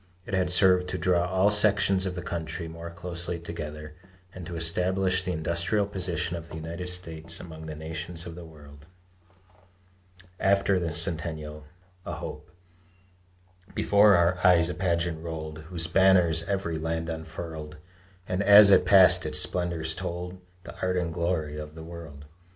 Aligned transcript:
It 0.25 0.33
had 0.33 0.49
served 0.49 0.87
to 0.87 0.97
draw 0.97 1.27
all 1.27 1.51
sections 1.51 2.07
of 2.07 2.15
the 2.15 2.23
country 2.23 2.67
more 2.67 2.89
closely 2.89 3.37
together, 3.37 3.93
and 4.33 4.47
to 4.47 4.55
establish 4.55 5.21
the 5.21 5.31
industrial 5.31 5.85
position 5.85 6.35
of 6.35 6.49
the 6.49 6.55
United 6.55 6.89
States 6.89 7.39
among 7.39 7.67
the 7.67 7.75
nations 7.75 8.25
of 8.25 8.33
the 8.33 8.43
world. 8.43 8.87
AFTER 10.39 10.79
THE 10.79 10.91
CENTENNIAL 10.91 11.65
(A 12.07 12.13
HOPE) 12.13 12.49
Before 13.75 14.15
our 14.15 14.39
eyes 14.43 14.71
a 14.71 14.73
pageant 14.73 15.23
rolled 15.23 15.59
Whose 15.69 15.85
banners 15.85 16.41
every 16.45 16.79
land 16.79 17.07
unfurled; 17.07 17.77
And 18.27 18.41
as 18.41 18.71
it 18.71 18.87
passed, 18.87 19.23
its 19.23 19.37
splendors 19.37 19.93
told 19.93 20.41
The 20.63 20.75
art 20.81 20.97
and 20.97 21.13
glory 21.13 21.59
of 21.59 21.75
the 21.75 21.83
world. 21.83 22.25